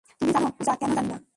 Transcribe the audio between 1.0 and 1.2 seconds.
না?